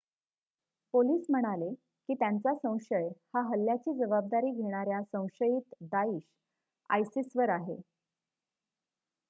police 0.93 1.25
म्हणाले 1.29 1.69
की 2.09 2.13
त्यांचा 2.13 2.53
संशय 2.55 3.07
हा 3.33 3.41
हल्ल्याची 3.49 3.93
जबाबदारी 3.97 4.51
घेणाऱ्या 4.53 5.01
संशयित 5.03 5.73
दाईश 5.91 6.23
आयसिस 6.89 7.31
वर 7.35 7.49
आहे 7.51 7.75